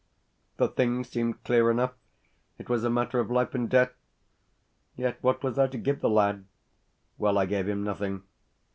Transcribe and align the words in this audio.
The 0.57 0.67
thing 0.67 1.03
seemed 1.03 1.43
clear 1.43 1.69
enough; 1.69 1.93
it 2.57 2.67
was 2.69 2.83
a 2.83 2.89
matter 2.89 3.19
of 3.19 3.29
life 3.29 3.53
and 3.53 3.69
death. 3.69 3.91
Yet 4.95 5.19
what 5.21 5.43
was 5.43 5.59
I 5.59 5.67
to 5.67 5.77
give 5.77 6.01
the 6.01 6.09
lad? 6.09 6.45
Well, 7.19 7.37
I 7.37 7.45
gave 7.45 7.69
him 7.69 7.83
nothing. 7.83 8.23